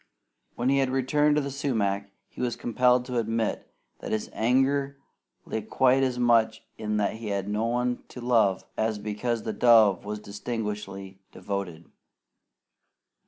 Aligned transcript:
When 0.55 0.69
he 0.69 0.79
had 0.79 0.89
returned 0.89 1.35
to 1.35 1.43
the 1.43 1.51
sumac, 1.51 2.09
he 2.27 2.41
was 2.41 2.55
compelled 2.55 3.05
to 3.05 3.19
admit 3.19 3.71
that 3.99 4.11
his 4.11 4.31
anger 4.33 4.97
lay 5.45 5.61
quite 5.61 6.01
as 6.01 6.17
much 6.17 6.63
in 6.75 6.97
that 6.97 7.17
he 7.17 7.27
had 7.27 7.47
no 7.47 7.67
one 7.67 8.03
to 8.07 8.19
love 8.19 8.65
as 8.75 8.97
because 8.97 9.43
the 9.43 9.53
dove 9.53 10.03
was 10.03 10.17
disgustingly 10.17 11.19
devoted. 11.31 11.85